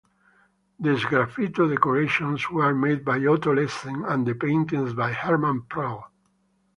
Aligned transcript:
The 0.79 0.95
sgraffito 0.95 1.69
decorations 1.69 2.49
were 2.49 2.73
made 2.73 3.05
by 3.05 3.23
Otto 3.23 3.53
Lessing 3.53 4.03
and 4.05 4.25
the 4.25 4.33
paintings 4.33 4.95
by 4.95 5.11
Hermann 5.13 5.61
Prell. 5.69 6.09